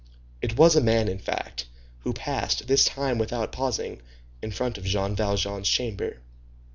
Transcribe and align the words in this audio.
It 0.41 0.57
was 0.57 0.75
a 0.75 0.81
man, 0.81 1.07
in 1.07 1.19
fact, 1.19 1.67
who 1.99 2.11
passed, 2.11 2.65
this 2.65 2.85
time 2.85 3.19
without 3.19 3.51
pausing, 3.51 4.01
in 4.41 4.49
front 4.49 4.79
of 4.79 4.83
Jean 4.83 5.15
Valjean's 5.15 5.69
chamber. 5.69 6.21